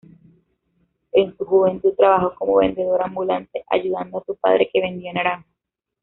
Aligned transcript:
En 1.11 1.37
su 1.37 1.45
juventud 1.45 1.93
trabajó 1.95 2.33
como 2.33 2.55
vendedor 2.55 3.03
ambulante, 3.03 3.63
ayudando 3.69 4.17
a 4.17 4.23
su 4.25 4.35
padre 4.35 4.67
que 4.73 4.81
vendía 4.81 5.13
naranjas. 5.13 5.53